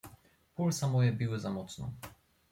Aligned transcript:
"Pulsa 0.55 0.87
moje 0.87 1.11
biły 1.11 1.39
za 1.39 1.49
mocno." 1.51 1.91